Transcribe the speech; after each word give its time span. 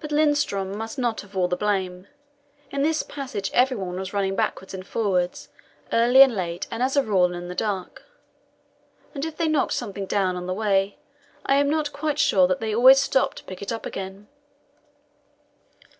But 0.00 0.10
Lindström 0.10 0.74
must 0.74 0.98
not 0.98 1.20
have 1.20 1.36
all 1.36 1.46
the 1.46 1.54
blame. 1.56 2.08
In 2.72 2.82
this 2.82 3.04
passage 3.04 3.48
everyone 3.54 3.96
was 3.96 4.12
running 4.12 4.34
backwards 4.34 4.74
and 4.74 4.84
forwards, 4.84 5.50
early 5.92 6.22
and 6.22 6.34
late, 6.34 6.66
and 6.68 6.82
as 6.82 6.96
a 6.96 7.02
rule 7.04 7.32
in 7.32 7.46
the 7.46 7.54
dark. 7.54 8.02
And 9.14 9.24
if 9.24 9.36
they 9.36 9.46
knocked 9.46 9.74
something 9.74 10.06
down 10.06 10.34
on 10.34 10.46
the 10.46 10.52
way, 10.52 10.98
I 11.46 11.54
am 11.54 11.70
not 11.70 11.92
quite 11.92 12.18
sure 12.18 12.48
that 12.48 12.58
they 12.58 12.74
always 12.74 12.98
stopped 12.98 13.36
to 13.36 13.44
pick 13.44 13.62
it 13.62 13.70
up 13.70 13.86
again. 13.86 14.26